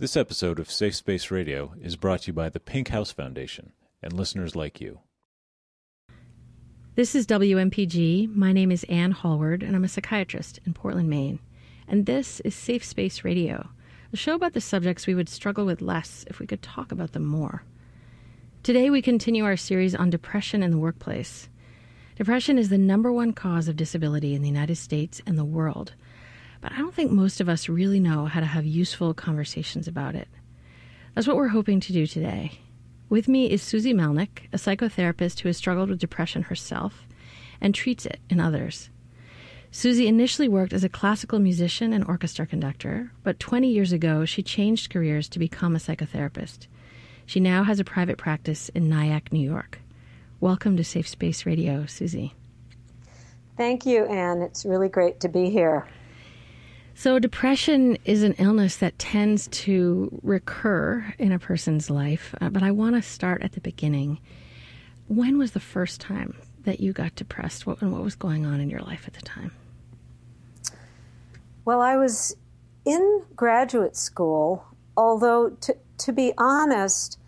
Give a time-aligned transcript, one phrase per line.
[0.00, 3.72] This episode of Safe Space Radio is brought to you by the Pink House Foundation
[4.00, 5.00] and listeners like you.
[6.94, 8.32] This is WMPG.
[8.32, 11.40] My name is Anne Hallward, and I'm a psychiatrist in Portland, Maine.
[11.88, 13.70] And this is Safe Space Radio,
[14.12, 17.10] a show about the subjects we would struggle with less if we could talk about
[17.10, 17.64] them more.
[18.62, 21.48] Today, we continue our series on depression in the workplace.
[22.14, 25.94] Depression is the number one cause of disability in the United States and the world,
[26.60, 30.14] but I don't think most of us really know how to have useful conversations about
[30.14, 30.28] it.
[31.14, 32.60] That's what we're hoping to do today.
[33.08, 37.06] With me is Susie Melnick, a psychotherapist who has struggled with depression herself
[37.60, 38.90] and treats it in others.
[39.70, 44.42] Susie initially worked as a classical musician and orchestra conductor, but 20 years ago she
[44.42, 46.66] changed careers to become a psychotherapist.
[47.26, 49.80] She now has a private practice in Nyack, New York.
[50.40, 52.34] Welcome to Safe Space Radio, Susie.
[53.56, 54.40] Thank you, Anne.
[54.40, 55.86] It's really great to be here.
[56.98, 62.64] So, depression is an illness that tends to recur in a person's life, uh, but
[62.64, 64.18] I want to start at the beginning.
[65.06, 67.68] When was the first time that you got depressed?
[67.68, 69.52] What, and what was going on in your life at the time?
[71.64, 72.34] Well, I was
[72.84, 74.64] in graduate school,
[74.96, 77.20] although, to, to be honest,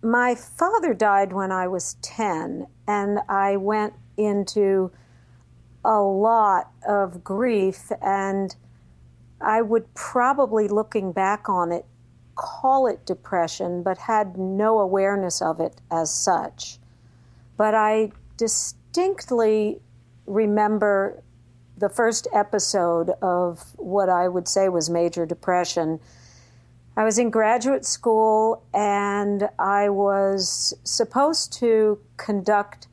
[0.00, 4.92] my father died when I was 10, and I went into
[5.86, 8.54] a lot of grief, and
[9.40, 11.86] I would probably, looking back on it,
[12.34, 16.78] call it depression, but had no awareness of it as such.
[17.56, 19.80] But I distinctly
[20.26, 21.22] remember
[21.78, 26.00] the first episode of what I would say was major depression
[26.98, 32.88] I was in graduate school and I was supposed to conduct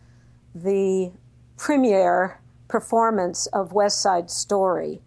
[0.53, 1.11] the
[1.55, 2.41] premiere
[2.73, 4.99] performance of West Side Story.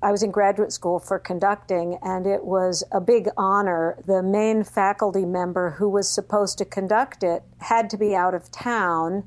[0.00, 3.98] I was in graduate school for conducting, and it was a big honor.
[4.06, 8.50] The main faculty member who was supposed to conduct it had to be out of
[8.50, 9.24] town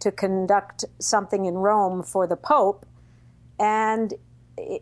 [0.00, 2.86] to conduct something in Rome for the Pope,
[3.58, 4.14] and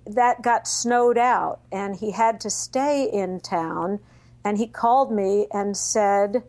[0.06, 3.98] that got snowed out and he had to stay in town.
[4.44, 6.44] And he called me and said,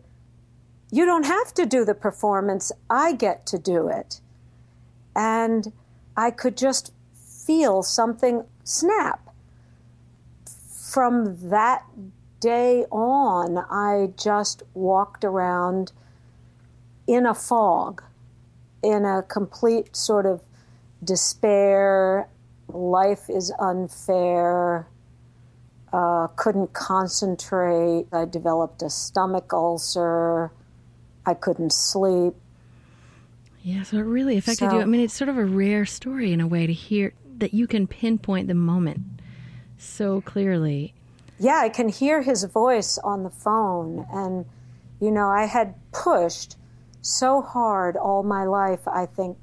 [0.92, 4.20] You don't have to do the performance, I get to do it.
[5.16, 5.72] And
[6.16, 9.20] I could just feel something snap.
[10.46, 11.84] From that
[12.40, 15.92] day on, I just walked around
[17.06, 18.02] in a fog,
[18.82, 20.42] in a complete sort of
[21.02, 22.28] despair
[22.68, 24.86] life is unfair,
[25.92, 28.06] uh, couldn't concentrate.
[28.12, 30.50] I developed a stomach ulcer.
[31.26, 32.34] I couldn't sleep.
[33.64, 34.82] Yeah, so it really affected so, you.
[34.82, 37.66] I mean, it's sort of a rare story in a way to hear that you
[37.66, 39.00] can pinpoint the moment
[39.78, 40.92] so clearly.
[41.38, 44.06] Yeah, I can hear his voice on the phone.
[44.12, 44.44] And,
[45.00, 46.58] you know, I had pushed
[47.00, 49.38] so hard all my life, I think,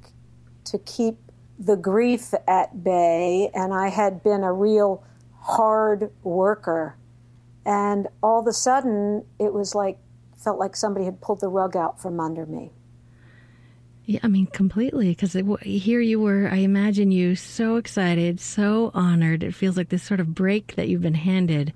[0.66, 1.16] to keep
[1.58, 5.04] the grief at bay, and I had been a real
[5.40, 6.96] hard worker.
[7.66, 9.98] And all of a sudden, it was like,
[10.36, 12.70] felt like somebody had pulled the rug out from under me.
[14.12, 15.10] Yeah, I mean, completely.
[15.10, 19.42] Because here you were, I imagine you so excited, so honored.
[19.42, 21.72] It feels like this sort of break that you've been handed.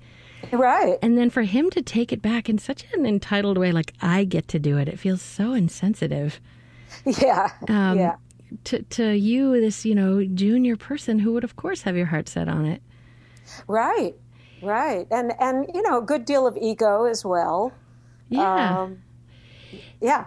[0.51, 0.97] Right.
[1.01, 4.23] And then for him to take it back in such an entitled way, like, I
[4.23, 6.39] get to do it, it feels so insensitive.
[7.05, 7.51] Yeah.
[7.67, 8.15] Um, yeah
[8.65, 12.29] to to you, this you know junior person who would of course have your heart
[12.29, 12.81] set on it.
[13.67, 14.15] Right,
[14.61, 17.73] right, and and you know a good deal of ego as well.
[18.29, 19.03] Yeah, um,
[20.01, 20.25] yeah.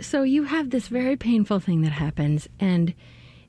[0.00, 2.94] So you have this very painful thing that happens, and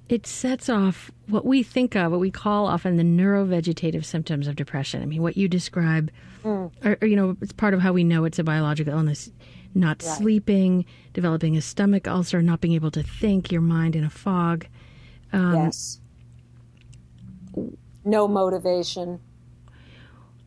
[0.08, 4.56] it sets off what we think of, what we call often the neurovegetative symptoms of
[4.56, 5.02] depression.
[5.02, 6.10] I mean, what you describe,
[6.44, 6.72] mm.
[6.86, 9.30] or, or, you know, it's part of how we know it's a biological illness
[9.78, 10.18] not right.
[10.18, 14.66] sleeping, developing a stomach ulcer, not being able to think, your mind in a fog.
[15.32, 16.00] Um, yes.
[18.04, 19.20] No motivation.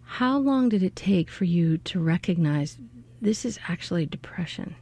[0.05, 2.79] How long did it take for you to recognize
[3.21, 4.75] this is actually depression?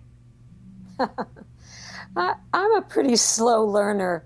[0.98, 4.24] I, am a pretty slow learner.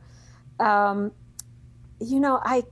[0.59, 1.13] Um,
[2.01, 2.65] you know, I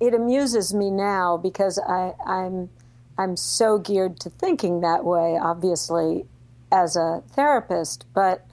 [0.00, 2.70] it amuses me now because I, I'm
[3.18, 5.38] I'm so geared to thinking that way.
[5.40, 6.26] Obviously,
[6.70, 8.46] as a therapist, but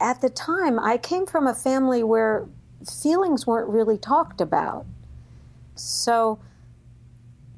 [0.00, 2.46] at the time, I came from a family where
[3.02, 4.86] feelings weren't really talked about.
[5.74, 6.38] So,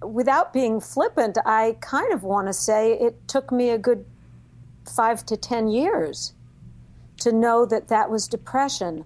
[0.02, 4.04] without being flippant, I kind of want to say it took me a good
[4.90, 6.34] five to 10 years
[7.20, 9.04] to know that that was depression.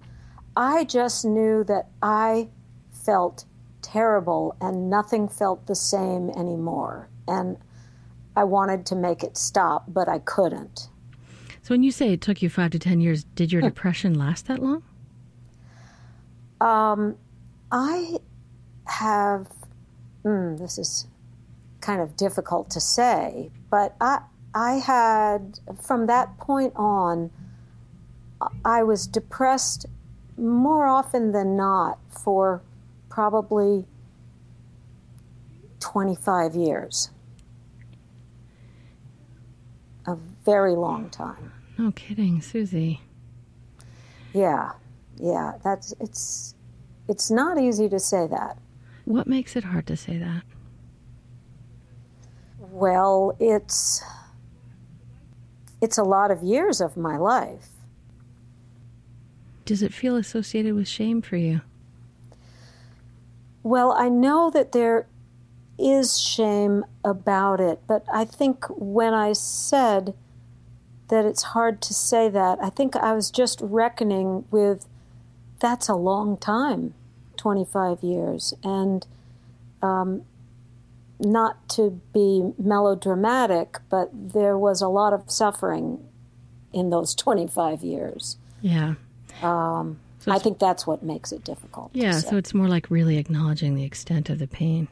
[0.55, 2.49] I just knew that I
[2.91, 3.45] felt
[3.81, 7.09] terrible, and nothing felt the same anymore.
[7.27, 7.57] And
[8.35, 10.89] I wanted to make it stop, but I couldn't.
[11.61, 14.47] So, when you say it took you five to 10 years, did your depression last
[14.47, 14.83] that long?
[16.61, 17.17] Um,
[17.71, 18.17] I
[18.85, 19.47] have,
[20.23, 21.07] mm, this is
[21.81, 24.21] kind of difficult to say, but I,
[24.55, 27.29] I had, from that point on,
[28.63, 29.85] I was depressed
[30.37, 32.61] more often than not for
[33.09, 33.85] probably
[35.81, 37.11] 25 years.
[40.07, 40.15] A
[40.45, 41.51] very long time.
[41.77, 43.01] No kidding, Susie.
[44.33, 44.71] Yeah.
[45.17, 46.55] Yeah, that's it's
[47.07, 48.57] it's not easy to say that.
[49.05, 50.43] What makes it hard to say that?
[52.59, 54.03] Well, it's
[55.85, 57.67] it's a lot of years of my life.
[59.65, 61.61] Does it feel associated with shame for you?
[63.61, 65.05] Well, I know that there
[65.77, 70.15] is shame about it, but I think when I said
[71.09, 74.87] that it's hard to say that, I think I was just reckoning with
[75.59, 76.95] that's a long time
[77.37, 78.55] 25 years.
[78.63, 79.05] And
[79.83, 80.23] um,
[81.19, 86.03] not to be melodramatic, but there was a lot of suffering
[86.73, 88.37] in those 25 years.
[88.61, 88.95] Yeah.
[89.41, 91.91] Um, so I think that's what makes it difficult.
[91.93, 94.87] Yeah, so it's more like really acknowledging the extent of the pain.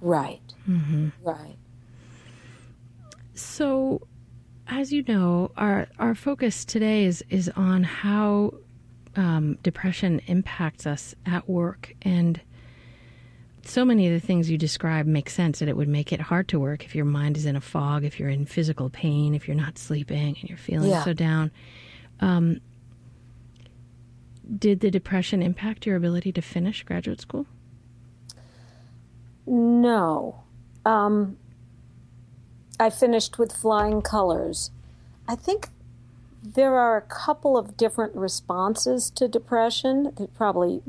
[0.00, 0.40] Right.
[0.68, 1.08] Mm-hmm.
[1.22, 1.56] Right.
[3.34, 4.06] So,
[4.68, 8.54] as you know, our our focus today is is on how
[9.16, 12.40] um, depression impacts us at work, and
[13.68, 15.58] so many of the things you describe make sense.
[15.58, 18.04] That it would make it hard to work if your mind is in a fog,
[18.04, 21.04] if you're in physical pain, if you're not sleeping, and you're feeling yeah.
[21.04, 21.50] so down.
[22.20, 22.60] Um,
[24.58, 27.46] did the depression impact your ability to finish graduate school?
[29.46, 30.42] No.
[30.84, 31.36] Um,
[32.78, 34.70] I finished with flying colors.
[35.28, 35.68] I think
[36.42, 40.28] there are a couple of different responses to depression.
[40.34, 40.82] Probably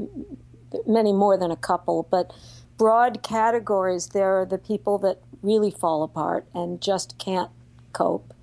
[0.85, 2.33] many more than a couple, but
[2.77, 7.51] broad categories there are the people that really fall apart and just can't
[7.93, 8.33] cope.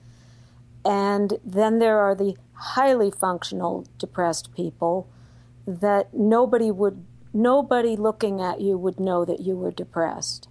[0.85, 5.09] And then there are the highly functional depressed people
[5.67, 10.49] that nobody would nobody looking at you would know that you were depressed.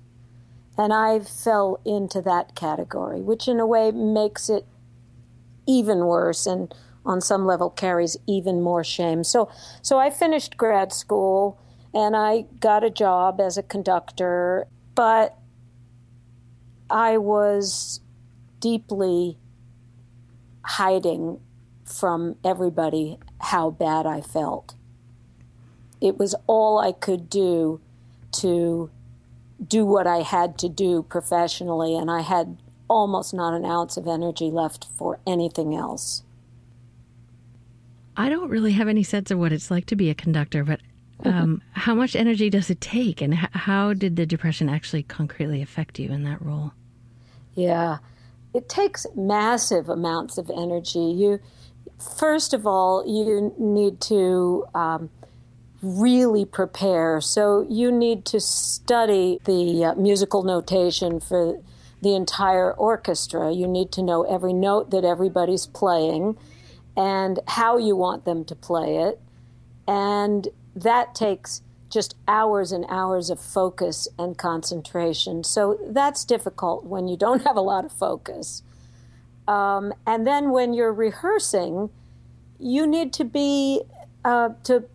[0.78, 4.66] And I fell into that category, which in a way makes it
[5.68, 6.74] even worse and
[7.06, 9.24] on some level carries even more shame.
[9.24, 9.50] So
[9.82, 11.60] so I finished grad school
[11.94, 15.38] and I got a job as a conductor, but
[16.90, 18.00] I was
[18.60, 19.38] deeply
[20.64, 21.40] hiding
[21.86, 24.76] from everybody how bad I felt.
[26.00, 27.82] It was all I could do
[28.34, 28.90] to
[29.66, 32.58] do what I had to do professionally, and I had
[32.88, 36.24] almost not an ounce of energy left for anything else.
[38.18, 40.82] I don't really have any sense of what it's like to be a conductor, but
[41.26, 46.00] um, how much energy does it take, and how did the depression actually concretely affect
[46.00, 46.72] you in that role?
[47.56, 47.98] Yeah,
[48.54, 51.00] it takes massive amounts of energy.
[51.00, 51.40] You,
[52.18, 55.10] first of all, you need to um,
[55.82, 57.22] really prepare.
[57.22, 61.62] So you need to study the uh, musical notation for
[62.02, 63.52] the entire orchestra.
[63.52, 66.38] You need to know every note that everybody's playing
[66.98, 69.20] and how you want them to play it.
[69.88, 75.44] And that takes just hours and hours of focus and concentration.
[75.44, 78.64] So that's difficult when you don't have a lot of focus.
[79.48, 81.90] Um, and then when you're rehearsing,
[82.60, 83.82] you need to be,
[84.24, 84.86] uh, to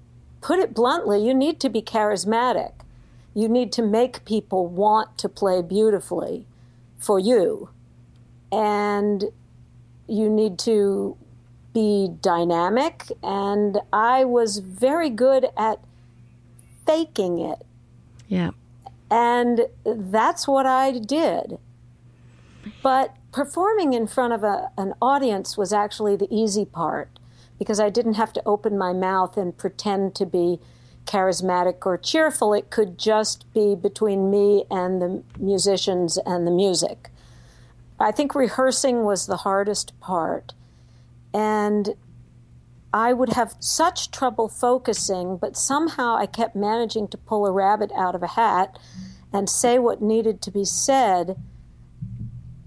[0.40, 2.72] put it bluntly, you need to be charismatic.
[3.34, 6.46] You need to make people want to play beautifully
[6.98, 7.68] for you.
[8.50, 9.24] And
[10.08, 11.18] you need to
[11.76, 13.12] be dynamic.
[13.22, 15.78] And I was very good at
[16.86, 17.66] faking it.
[18.28, 18.52] Yeah.
[19.10, 21.58] And that's what I did.
[22.82, 27.10] But performing in front of a, an audience was actually the easy part
[27.58, 30.58] because I didn't have to open my mouth and pretend to be
[31.04, 32.54] charismatic or cheerful.
[32.54, 37.10] It could just be between me and the musicians and the music.
[38.00, 40.54] I think rehearsing was the hardest part.
[41.36, 41.94] And
[42.92, 47.90] I would have such trouble focusing, but somehow I kept managing to pull a rabbit
[47.94, 48.78] out of a hat
[49.32, 51.36] and say what needed to be said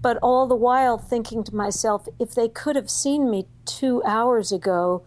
[0.02, 4.50] but all the while thinking to myself, if they could have seen me two hours
[4.50, 5.02] ago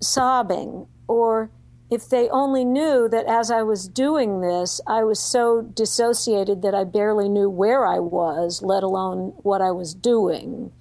[0.00, 1.50] sobbing, or
[1.90, 6.74] if they only knew that as I was doing this, I was so dissociated that
[6.74, 10.72] I barely knew where I was, let alone what I was doing.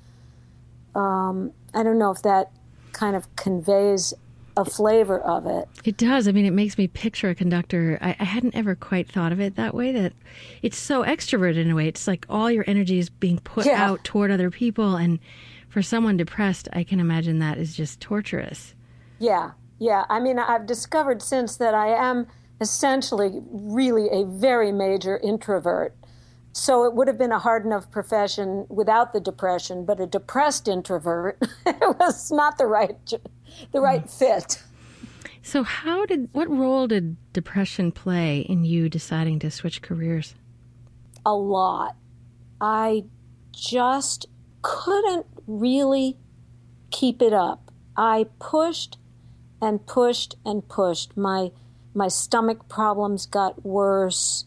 [0.96, 2.52] Um, I don't know if that
[2.92, 4.14] kind of conveys
[4.56, 5.68] a flavor of it.
[5.84, 6.28] It does.
[6.28, 7.98] I mean, it makes me picture a conductor.
[8.02, 9.92] I, I, hadn't ever quite thought of it that way.
[9.92, 10.14] That
[10.62, 11.88] it's so extroverted in a way.
[11.88, 13.84] It's like all your energy is being put yeah.
[13.84, 15.20] out toward other people, and
[15.70, 18.76] for someone depressed, I can imagine that is just torturous.
[19.20, 20.06] Yeah, yeah.
[20.10, 22.28] I mean, I've discovered since that I am
[22.62, 25.96] essentially really a very major introvert.
[26.53, 30.67] So it would have been a hard enough profession without the depression, but a depressed
[30.67, 32.95] introvert it was not the right
[33.72, 34.10] the right mm.
[34.10, 34.62] fit.
[35.41, 40.36] So how did what role did depression play in you deciding to switch careers?
[41.25, 41.95] A lot.
[42.62, 43.05] I
[43.51, 44.27] just
[44.62, 46.17] couldn't really
[46.91, 47.72] keep it up.
[47.98, 48.98] I pushed
[49.60, 51.17] and pushed and pushed.
[51.17, 51.51] My
[51.95, 54.45] my stomach problems got worse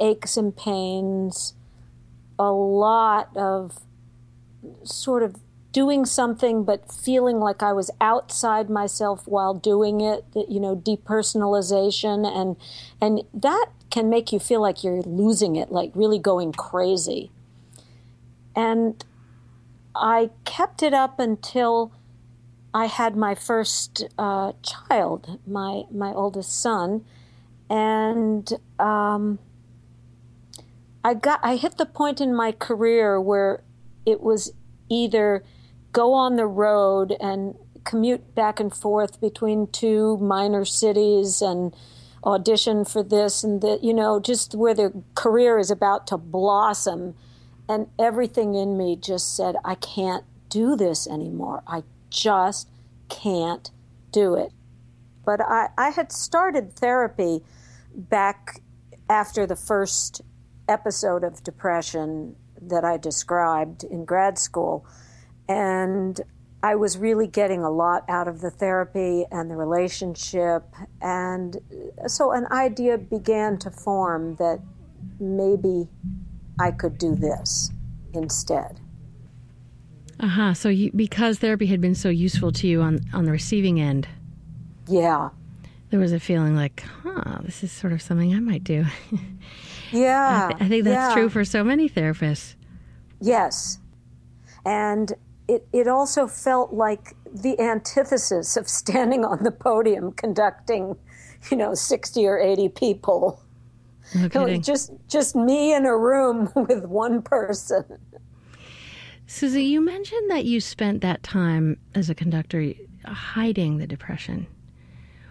[0.00, 1.54] aches and pains,
[2.38, 3.78] a lot of
[4.82, 5.36] sort of
[5.72, 12.26] doing something but feeling like I was outside myself while doing it, you know, depersonalization
[12.26, 12.56] and
[13.00, 17.30] and that can make you feel like you're losing it, like really going crazy.
[18.54, 19.04] And
[19.94, 21.92] I kept it up until
[22.72, 27.04] I had my first uh, child, my my oldest son,
[27.68, 29.38] and um,
[31.02, 33.62] I got I hit the point in my career where
[34.04, 34.52] it was
[34.88, 35.44] either
[35.92, 37.54] go on the road and
[37.84, 41.74] commute back and forth between two minor cities and
[42.22, 47.14] audition for this and that you know just where the career is about to blossom
[47.66, 51.62] and everything in me just said I can't do this anymore.
[51.66, 52.68] I just
[53.08, 53.70] can't
[54.12, 54.52] do it.
[55.24, 57.42] But I, I had started therapy
[57.94, 58.60] back
[59.08, 60.20] after the first
[60.70, 64.86] episode of depression that I described in grad school.
[65.48, 66.20] And
[66.62, 70.62] I was really getting a lot out of the therapy and the relationship.
[71.00, 71.56] And
[72.06, 74.60] so an idea began to form that
[75.18, 75.88] maybe
[76.58, 77.70] I could do this
[78.12, 78.78] instead.
[80.18, 80.54] Uh huh.
[80.54, 84.06] So, you, because therapy had been so useful to you on, on the receiving end.
[84.86, 85.30] Yeah.
[85.88, 88.84] There was a feeling like, huh, this is sort of something I might do.
[89.92, 90.46] Yeah.
[90.46, 91.14] I, th- I think that's yeah.
[91.14, 92.54] true for so many therapists.
[93.20, 93.78] Yes.
[94.64, 95.12] And
[95.48, 100.96] it, it also felt like the antithesis of standing on the podium conducting,
[101.50, 103.42] you know, 60 or 80 people.
[104.14, 107.84] No just just me in a room with one person.
[109.26, 112.72] Susie, you mentioned that you spent that time as a conductor
[113.06, 114.48] hiding the depression.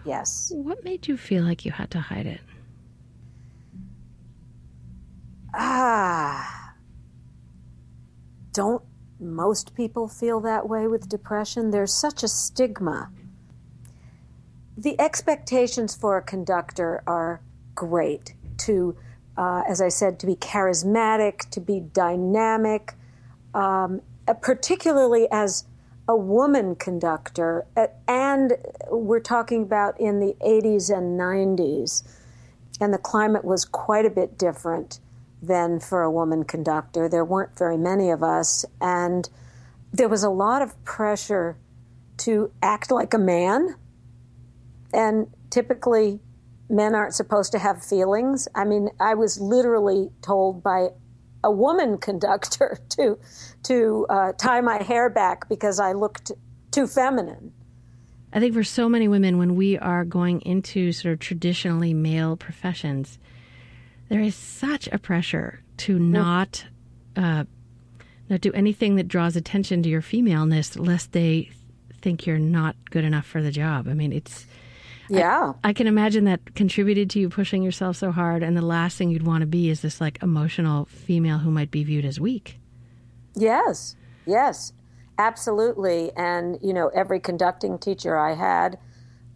[0.06, 0.50] Yes.
[0.54, 2.40] What made you feel like you had to hide it?
[5.54, 6.74] Ah,
[8.52, 8.82] don't
[9.20, 11.70] most people feel that way with depression?
[11.70, 13.10] There's such a stigma.
[14.76, 17.42] The expectations for a conductor are
[17.74, 18.96] great to,
[19.36, 22.94] uh, as I said, to be charismatic, to be dynamic,
[23.52, 25.64] um, uh, particularly as
[26.08, 27.66] a woman conductor.
[27.76, 28.56] Uh, and
[28.90, 32.02] we're talking about in the 80s and 90s,
[32.80, 34.98] and the climate was quite a bit different
[35.42, 37.08] than for a woman conductor.
[37.08, 39.28] There weren't very many of us, and
[39.92, 41.56] there was a lot of pressure
[42.18, 43.74] to act like a man.
[44.92, 46.20] And typically,
[46.68, 48.48] men aren't supposed to have feelings.
[48.54, 50.88] I mean, I was literally told by
[51.42, 53.18] a woman conductor to
[53.64, 56.32] to uh, tie my hair back because I looked
[56.70, 57.52] too feminine.
[58.32, 62.36] I think for so many women, when we are going into sort of traditionally male
[62.36, 63.18] professions,
[64.10, 66.64] there is such a pressure to not
[67.16, 67.44] uh,
[68.28, 71.50] not do anything that draws attention to your femaleness, lest they
[72.02, 73.88] think you're not good enough for the job.
[73.88, 74.46] I mean, it's
[75.08, 75.54] yeah.
[75.64, 78.98] I, I, can imagine that contributed to you pushing yourself so hard, and the last
[78.98, 82.20] thing you'd want to be is this like emotional female who might be viewed as
[82.20, 82.58] weak.
[83.34, 84.72] Yes, yes,
[85.18, 86.10] absolutely.
[86.16, 88.76] And you know, every conducting teacher I had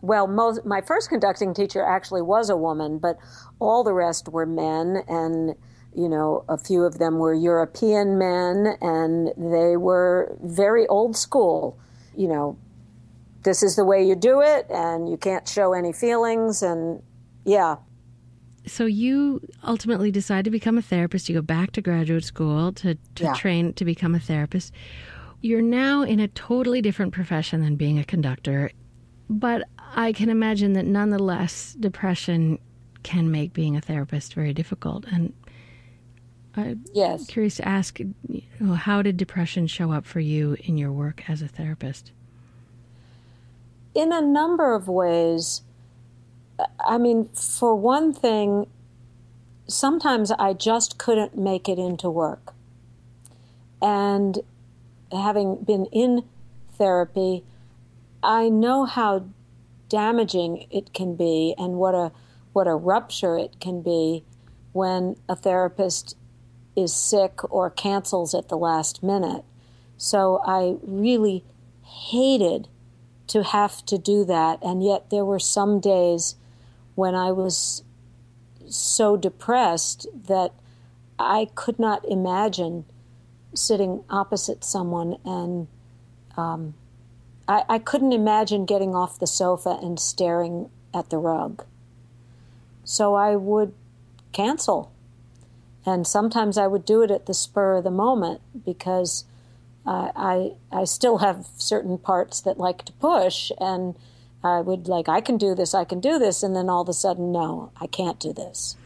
[0.04, 3.16] well, most, my first conducting teacher actually was a woman, but
[3.58, 5.54] all the rest were men, and
[5.96, 11.78] you know, a few of them were European men, and they were very old school.
[12.16, 12.58] You know,
[13.44, 17.02] this is the way you do it, and you can't show any feelings, and
[17.46, 17.76] yeah.
[18.66, 21.30] So you ultimately decide to become a therapist.
[21.30, 23.34] You go back to graduate school to, to yeah.
[23.34, 24.73] train to become a therapist.
[25.40, 28.70] You're now in a totally different profession than being a conductor.
[29.28, 29.62] But
[29.94, 32.58] I can imagine that nonetheless, depression
[33.02, 35.04] can make being a therapist very difficult.
[35.12, 35.32] And
[36.56, 37.26] I'm yes.
[37.26, 37.98] curious to ask
[38.76, 42.12] how did depression show up for you in your work as a therapist?
[43.94, 45.62] In a number of ways.
[46.78, 48.68] I mean, for one thing,
[49.66, 52.54] sometimes I just couldn't make it into work.
[53.82, 54.38] And
[55.10, 56.24] having been in
[56.76, 57.44] therapy,
[58.22, 59.26] I know how
[59.94, 62.10] damaging it can be and what a
[62.52, 64.24] what a rupture it can be
[64.72, 66.16] when a therapist
[66.74, 69.44] is sick or cancels at the last minute.
[69.96, 71.44] So I really
[71.84, 72.66] hated
[73.28, 76.34] to have to do that and yet there were some days
[76.96, 77.84] when I was
[78.66, 80.52] so depressed that
[81.20, 82.84] I could not imagine
[83.54, 85.68] sitting opposite someone and
[86.36, 86.74] um,
[87.48, 91.64] I, I couldn't imagine getting off the sofa and staring at the rug.
[92.84, 93.74] So I would
[94.32, 94.92] cancel.
[95.86, 99.24] And sometimes I would do it at the spur of the moment because
[99.86, 103.94] uh, I I still have certain parts that like to push, and
[104.42, 106.88] I would like I can do this, I can do this, and then all of
[106.88, 108.76] a sudden, no, I can't do this.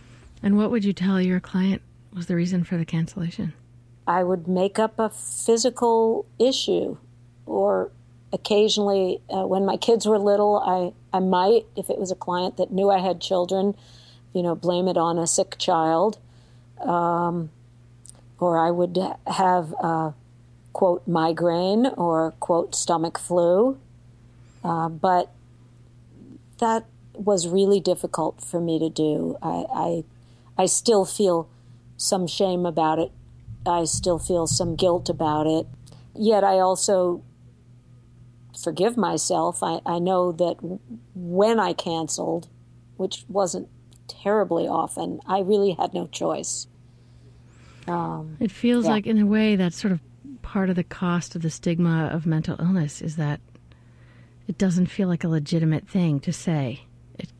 [0.43, 3.53] And what would you tell your client was the reason for the cancellation?
[4.07, 6.97] I would make up a physical issue,
[7.47, 7.93] or
[8.33, 12.57] occasionally, uh, when my kids were little, I, I might, if it was a client
[12.57, 13.75] that knew I had children,
[14.33, 16.19] you know, blame it on a sick child.
[16.81, 17.51] Um,
[18.39, 20.15] or I would have a
[20.73, 23.79] quote migraine or quote stomach flu.
[24.63, 25.33] Uh, but
[26.59, 29.37] that was really difficult for me to do.
[29.43, 30.05] I, I,
[30.57, 31.49] I still feel
[31.97, 33.11] some shame about it
[33.69, 35.67] I still feel some guilt about it.
[36.15, 37.23] Yet I also
[38.62, 39.62] forgive myself.
[39.62, 40.57] I, I know that
[41.15, 42.49] when I canceled,
[42.97, 43.69] which wasn't
[44.09, 46.67] terribly often, I really had no choice.
[47.87, 48.93] Um, it feels yeah.
[48.93, 50.00] like, in a way, that's sort of
[50.43, 53.40] part of the cost of the stigma of mental illness is that
[54.47, 56.83] it doesn't feel like a legitimate thing to say.
[57.18, 57.31] It,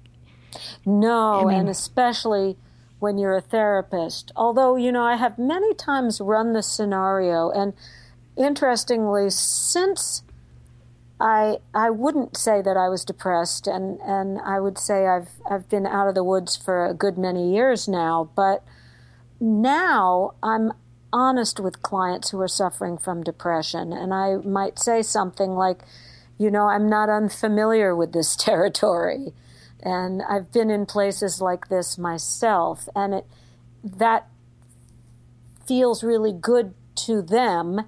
[0.85, 2.57] no, I mean, and especially
[2.99, 4.33] when you're a therapist.
[4.37, 7.73] Although, you know, I have many times run the scenario, and
[8.37, 10.23] interestingly, since
[11.21, 15.69] I I wouldn't say that I was depressed, and, and I would say I've I've
[15.69, 18.63] been out of the woods for a good many years now, but
[19.41, 20.73] now I'm
[21.13, 25.83] honest with clients who are suffering from depression, and I might say something like,
[26.39, 29.33] you know, I'm not unfamiliar with this territory.
[29.81, 33.27] And I've been in places like this myself, and it
[33.83, 34.29] that
[35.67, 37.83] feels really good to them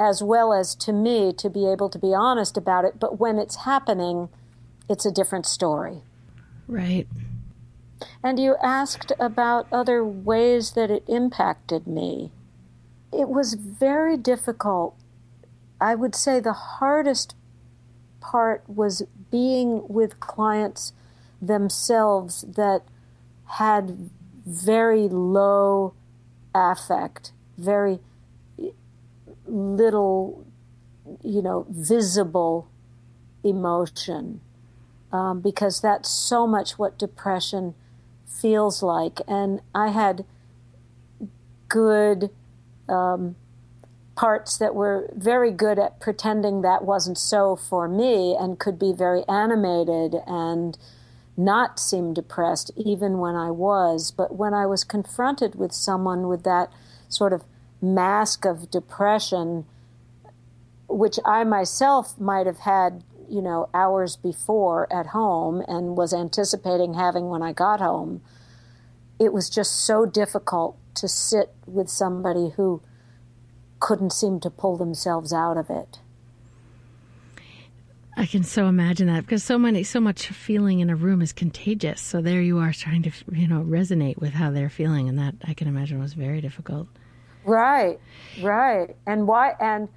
[0.00, 3.00] as well as to me to be able to be honest about it.
[3.00, 4.28] But when it's happening,
[4.88, 6.02] it's a different story.
[6.66, 7.06] Right.
[8.22, 12.30] And you asked about other ways that it impacted me.
[13.12, 14.94] It was very difficult.
[15.80, 17.34] I would say the hardest
[18.20, 20.92] part was being with clients
[21.40, 22.82] themselves that
[23.46, 24.10] had
[24.44, 25.94] very low
[26.54, 28.00] affect, very
[29.48, 30.46] little,
[31.22, 32.68] you know, visible
[33.42, 34.40] emotion,
[35.12, 37.74] um, because that's so much what depression
[38.26, 39.20] feels like.
[39.26, 40.24] And I had
[41.68, 42.30] good
[42.88, 43.36] um,
[44.16, 48.92] parts that were very good at pretending that wasn't so for me and could be
[48.92, 50.76] very animated and
[51.36, 54.10] not seem depressed even when I was.
[54.10, 56.72] But when I was confronted with someone with that
[57.08, 57.44] sort of
[57.80, 59.64] mask of depression,
[60.88, 66.94] which I myself might have had, you know, hours before at home and was anticipating
[66.94, 68.22] having when I got home,
[69.18, 72.80] it was just so difficult to sit with somebody who
[73.80, 75.98] couldn't seem to pull themselves out of it.
[78.16, 81.32] I can so imagine that because so many, so much feeling in a room is
[81.32, 82.00] contagious.
[82.00, 85.36] So there you are trying to, you know, resonate with how they're feeling, and that
[85.44, 86.88] I can imagine was very difficult.
[87.48, 87.98] Right,
[88.42, 89.54] right, and why?
[89.58, 89.88] And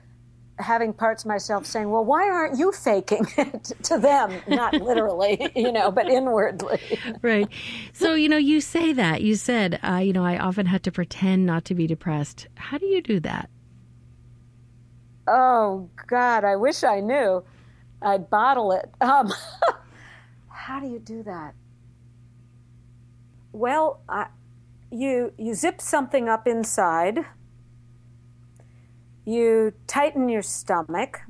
[0.57, 4.41] having parts of myself saying, "Well, why aren't you faking it to them?
[4.47, 6.79] Not literally, you know, but inwardly."
[7.21, 7.49] right.
[7.93, 10.91] So you know, you say that you said, uh, you know, I often had to
[10.91, 12.47] pretend not to be depressed.
[12.55, 13.49] How do you do that?
[15.27, 17.43] Oh God, I wish I knew.
[18.01, 18.89] I'd bottle it.
[19.01, 19.31] Um,
[20.47, 21.53] how do you do that?
[23.51, 24.27] Well, I,
[24.91, 27.25] you you zip something up inside.
[29.31, 31.21] You tighten your stomach.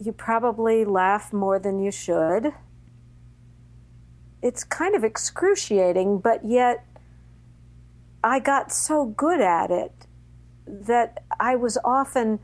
[0.00, 2.52] you probably laugh more than you should.
[4.42, 6.84] It's kind of excruciating, but yet
[8.24, 9.92] I got so good at it
[10.66, 12.40] that I was often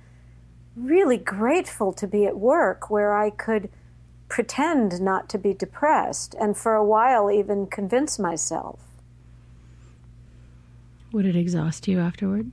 [0.77, 3.71] really grateful to be at work where I could
[4.29, 8.79] pretend not to be depressed and for a while even convince myself.
[11.11, 12.53] Would it exhaust you afterward?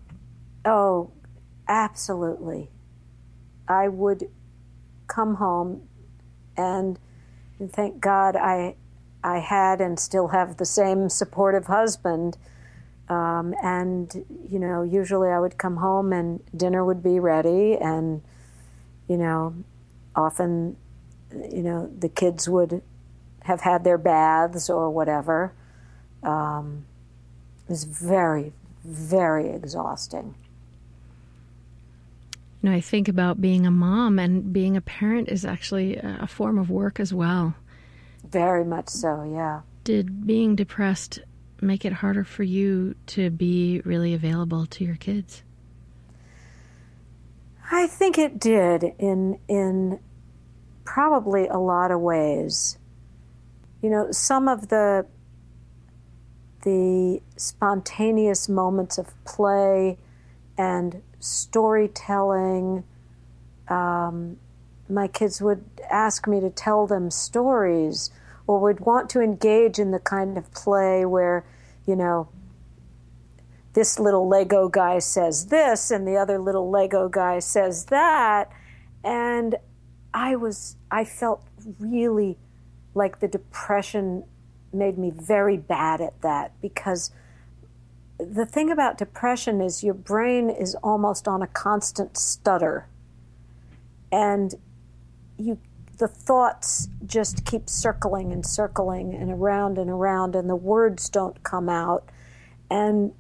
[0.65, 1.12] Oh,
[1.67, 2.69] absolutely.
[3.67, 4.30] I would
[5.08, 5.88] come home
[6.58, 6.99] and,
[7.71, 8.75] thank God I
[9.23, 12.38] I had and still have the same supportive husband.
[13.10, 18.21] Um, and you know, usually I would come home and dinner would be ready, and
[19.08, 19.56] you know,
[20.15, 20.78] often,
[21.32, 22.82] you know, the kids would
[23.43, 25.54] have had their baths or whatever.
[26.23, 26.86] Um,
[27.65, 30.36] it was very, very exhausting.
[32.62, 36.28] You know, I think about being a mom and being a parent is actually a
[36.28, 37.56] form of work as well.
[38.30, 39.62] Very much so, yeah.
[39.84, 41.20] Did being depressed
[41.62, 45.44] make it harder for you to be really available to your kids?
[47.72, 50.00] I think it did in in
[50.84, 52.78] probably a lot of ways.
[53.82, 55.06] You know, some of the
[56.63, 59.98] the spontaneous moments of play
[60.58, 62.84] and storytelling.
[63.68, 64.38] Um,
[64.88, 68.12] my kids would ask me to tell them stories
[68.48, 71.46] or would want to engage in the kind of play where,
[71.88, 72.30] you know,
[73.74, 78.50] this little Lego guy says this and the other little Lego guy says that.
[79.04, 79.56] And
[80.14, 81.44] I was, I felt
[81.80, 82.38] really
[82.94, 84.24] like the depression
[84.72, 87.12] made me very bad at that because
[88.17, 92.88] the thing about depression is your brain is almost on a constant stutter.
[94.12, 94.56] And
[95.38, 95.60] you
[95.97, 101.41] the thoughts just keep circling and circling and around and around and the words don't
[101.43, 102.10] come out.
[102.69, 103.13] And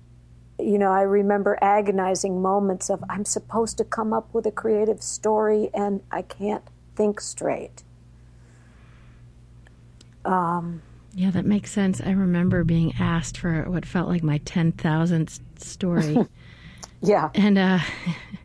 [0.57, 5.01] you know, I remember agonizing moments of I'm supposed to come up with a creative
[5.01, 6.63] story and I can't
[6.95, 7.83] think straight.
[10.23, 10.81] Um,
[11.15, 12.01] yeah, that makes sense.
[12.01, 16.17] I remember being asked for what felt like my 10,000th story.
[17.01, 17.29] yeah.
[17.33, 17.79] And uh,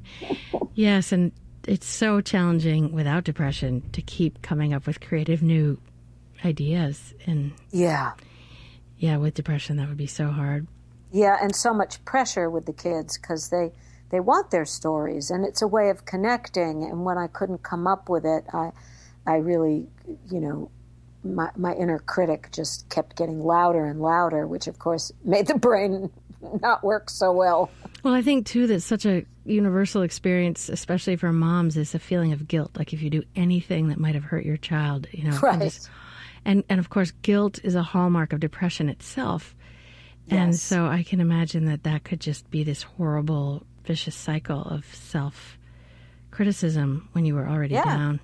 [0.74, 1.32] yes, and
[1.66, 5.78] it's so challenging without depression to keep coming up with creative new
[6.44, 7.12] ideas.
[7.26, 8.12] And yeah.
[8.98, 10.68] Yeah, with depression, that would be so hard.
[11.10, 13.72] Yeah, and so much pressure with the kids because they
[14.10, 16.84] they want their stories, and it's a way of connecting.
[16.84, 18.70] And when I couldn't come up with it, I
[19.26, 19.88] I really,
[20.30, 20.70] you know,
[21.24, 25.58] my, my inner critic just kept getting louder and louder, which of course made the
[25.58, 26.10] brain
[26.62, 27.70] not work so well.
[28.02, 32.32] Well, I think too that such a universal experience, especially for moms, is a feeling
[32.32, 32.70] of guilt.
[32.76, 35.54] Like if you do anything that might have hurt your child, you know, right.
[35.54, 35.90] And, just,
[36.44, 39.54] and, and of course, guilt is a hallmark of depression itself.
[40.26, 40.38] Yes.
[40.38, 44.86] And so I can imagine that that could just be this horrible, vicious cycle of
[44.94, 45.58] self
[46.30, 47.84] criticism when you were already yeah.
[47.84, 48.20] down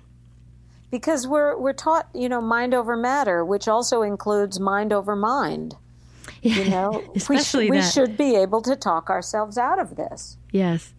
[0.91, 5.75] because we're we're taught you know mind over matter which also includes mind over mind.
[6.41, 9.95] Yeah, you know especially we, sh- we should be able to talk ourselves out of
[9.95, 10.37] this.
[10.51, 10.93] Yes.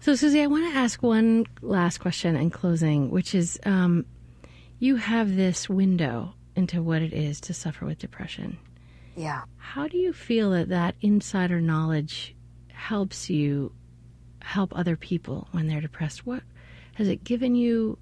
[0.00, 4.04] So susie i want to ask one last question in closing which is um,
[4.78, 8.58] you have this window into what it is to suffer with depression.
[9.16, 9.42] Yeah.
[9.56, 12.34] How do you feel that that insider knowledge
[12.68, 13.72] helps you
[14.40, 16.26] help other people when they're depressed?
[16.26, 16.42] What
[16.94, 17.98] has it given you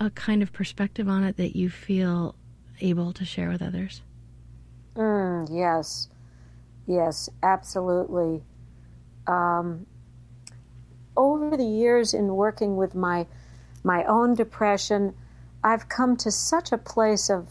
[0.00, 2.34] a kind of perspective on it that you feel
[2.80, 4.00] able to share with others?
[4.96, 6.08] Mm, yes,
[6.86, 8.42] yes, absolutely.
[9.26, 9.86] Um,
[11.16, 13.26] over the years in working with my
[13.84, 15.14] my own depression,
[15.62, 17.48] I've come to such a place of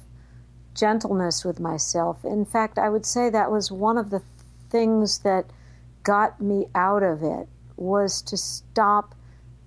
[0.75, 2.23] gentleness with myself.
[2.23, 4.21] In fact, I would say that was one of the
[4.69, 5.45] things that
[6.03, 9.15] got me out of it was to stop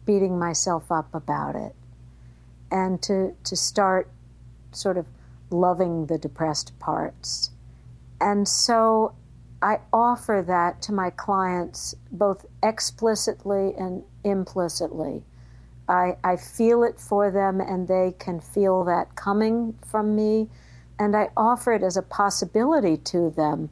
[0.05, 1.75] beating myself up about it
[2.73, 4.11] and to, to start
[4.73, 5.07] sort of
[5.51, 7.51] loving the depressed parts.
[8.21, 9.15] And so
[9.61, 15.23] I offer that to my clients both explicitly and implicitly.
[15.89, 20.49] I, I feel it for them and they can feel that coming from me.
[20.99, 23.71] And I offer it as a possibility to them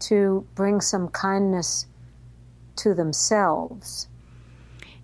[0.00, 1.86] to bring some kindness
[2.76, 4.08] to themselves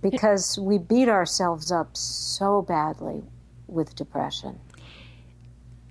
[0.01, 3.23] because we beat ourselves up so badly
[3.67, 4.59] with depression.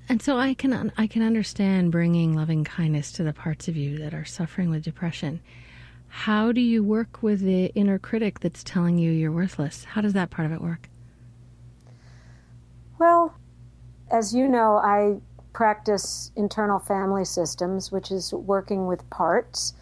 [0.08, 4.00] And so I can I can understand bringing loving kindness to the parts of you
[4.00, 5.39] that are suffering with depression.
[6.08, 9.84] How do you work with the inner critic that's telling you you're worthless?
[9.84, 10.89] How does that part of it work?
[12.98, 13.36] Well,
[14.12, 15.19] as you know, I
[15.54, 19.74] practice internal family systems, which is working with parts,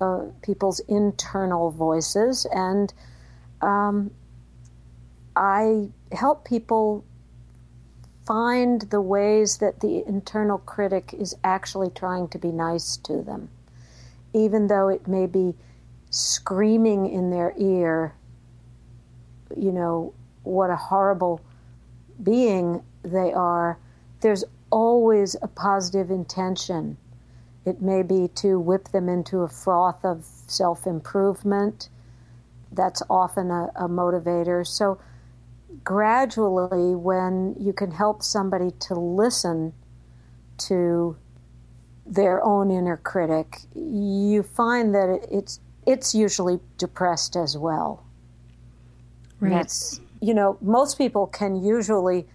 [0.00, 2.92] uh, people's internal voices, and
[3.66, 4.10] um,
[5.34, 7.04] I help people
[8.24, 13.50] find the ways that the internal critic is actually trying to be nice to them,
[14.32, 15.54] even though it may be
[16.10, 18.14] screaming in their ear,
[19.56, 21.40] you know, what a horrible
[22.22, 23.78] being they are.
[24.20, 26.96] There's always a positive intention.
[27.64, 31.88] It may be to whip them into a froth of self improvement.
[32.72, 34.66] That's often a, a, motivator.
[34.66, 35.00] So,
[35.84, 39.72] gradually, when you can help somebody to listen
[40.58, 41.16] to
[42.04, 48.04] their own inner critic, you find that it's it's usually depressed as well.
[49.40, 49.50] Right.
[49.50, 52.26] That's you know most people can usually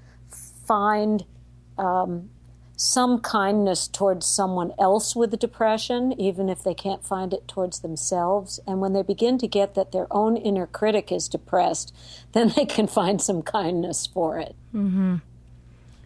[0.66, 1.26] find
[1.78, 2.30] um,
[2.82, 8.60] some kindness towards someone else with depression, even if they can't find it towards themselves.
[8.66, 11.94] And when they begin to get that their own inner critic is depressed,
[12.32, 14.56] then they can find some kindness for it.
[14.74, 15.18] Mm-hmm.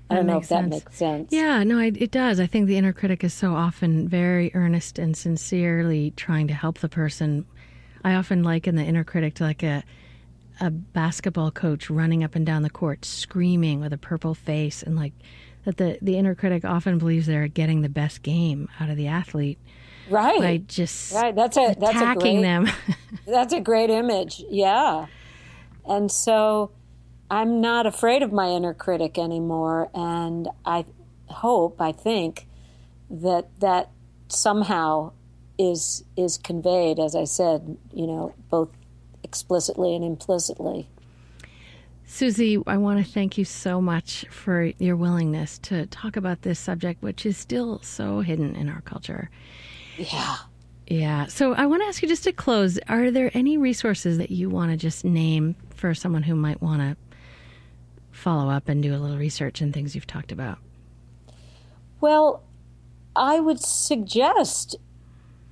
[0.10, 1.32] I don't know if that makes sense.
[1.32, 2.42] Yeah, no, it does.
[2.42, 6.80] I think the inner critic is so often very earnest and sincerely trying to help
[6.80, 7.46] the person.
[8.04, 9.84] I often liken the inner critic to like a
[10.62, 14.96] a basketball coach running up and down the court screaming with a purple face and
[14.96, 15.12] like
[15.66, 19.08] that the, the inner critic often believes they're getting the best game out of the
[19.08, 19.60] athlete
[20.10, 20.40] right.
[20.40, 21.36] by just right.
[21.36, 22.70] That's a that's attacking a great, them.
[23.28, 24.44] That's a great image.
[24.50, 25.08] Yeah.
[25.86, 26.72] And so
[27.30, 29.90] i'm not afraid of my inner critic anymore.
[29.94, 30.86] And i
[31.28, 32.48] hope i think
[33.10, 33.90] that that
[34.28, 35.12] somehow
[35.58, 38.70] is is conveyed as i said you know both
[39.24, 40.88] explicitly and implicitly
[42.08, 46.60] Susie, I want to thank you so much for your willingness to talk about this
[46.60, 49.30] subject, which is still so hidden in our culture.
[49.98, 50.38] Yeah.
[50.88, 51.26] Yeah.
[51.26, 54.50] So I want to ask you just to close are there any resources that you
[54.50, 56.96] want to just name for someone who might want to
[58.12, 60.60] follow up and do a little research and things you've talked about?
[62.00, 62.44] Well,
[63.16, 64.76] I would suggest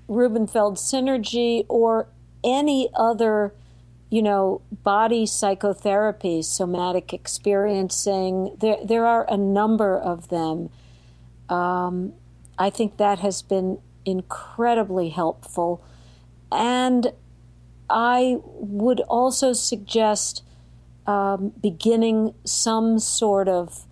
[0.08, 2.08] Rubenfeld Synergy or
[2.44, 3.54] any other
[4.14, 8.56] you know, body psychotherapy, somatic experiencing.
[8.60, 10.70] There, there are a number of them.
[11.50, 12.14] Um,
[12.60, 15.84] I think that has been incredibly helpful.
[16.52, 17.12] And
[17.90, 20.44] I would also suggest
[21.08, 23.88] um, beginning some sort of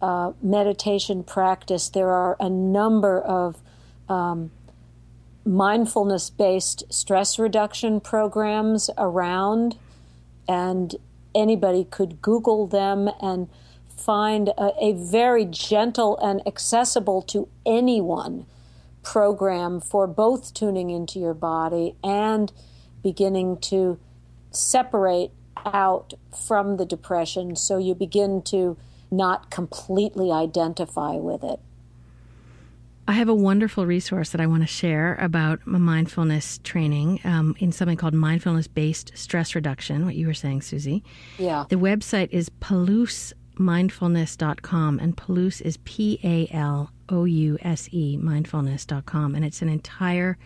[0.00, 1.90] uh, meditation practice.
[1.90, 3.60] There are a number of
[4.08, 4.52] um,
[5.46, 9.78] mindfulness based stress reduction programs around,
[10.48, 10.96] and
[11.34, 13.48] anybody could Google them and
[13.88, 18.46] find a, a, very gentle and accessible to anyone
[19.02, 22.52] program for both tuning into your body and
[23.02, 23.98] beginning to
[24.50, 25.30] separate
[25.64, 26.12] out
[26.46, 28.76] from the depression so you begin to
[29.10, 31.60] not completely identify with it.
[33.08, 37.54] I have a wonderful resource that I want to share about my mindfulness training um,
[37.60, 41.04] in something called mindfulness based stress reduction, what you were saying, Susie.
[41.38, 41.66] Yeah.
[41.68, 49.36] The website is palouse.mindfulness.com, and Palouse is P A L O U S E, mindfulness.com.
[49.36, 50.36] And it's an entire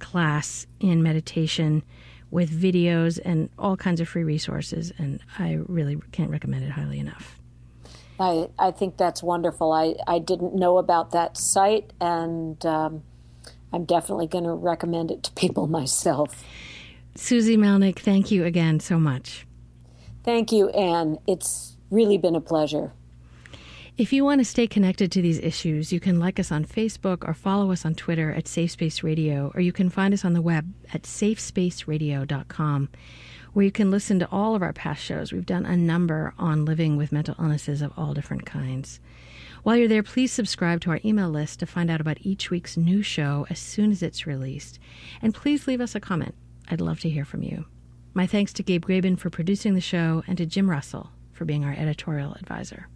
[0.00, 1.84] class in meditation
[2.32, 4.92] with videos and all kinds of free resources.
[4.98, 7.38] And I really can't recommend it highly enough.
[8.20, 9.72] I, I think that's wonderful.
[9.72, 13.02] I, I didn't know about that site, and um,
[13.72, 16.44] I'm definitely going to recommend it to people myself.
[17.14, 19.46] Susie Melnick, thank you again so much.
[20.24, 21.18] Thank you, Anne.
[21.26, 22.92] It's really been a pleasure.
[23.98, 27.28] If you want to stay connected to these issues, you can like us on Facebook
[27.28, 30.32] or follow us on Twitter at Safe Space Radio, or you can find us on
[30.32, 32.88] the web at safespaceradio.com
[33.52, 35.32] where you can listen to all of our past shows.
[35.32, 39.00] We've done a number on living with mental illnesses of all different kinds.
[39.62, 42.76] While you're there, please subscribe to our email list to find out about each week's
[42.76, 44.78] new show as soon as it's released.
[45.20, 46.34] And please leave us a comment.
[46.68, 47.66] I'd love to hear from you.
[48.14, 51.64] My thanks to Gabe Graben for producing the show and to Jim Russell for being
[51.64, 52.88] our editorial advisor.